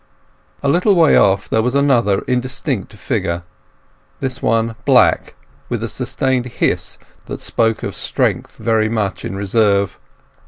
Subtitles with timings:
[0.63, 3.43] A little way off there was another indistinct figure;
[4.19, 5.35] this one black,
[5.69, 9.99] with a sustained hiss that spoke of strength very much in reserve.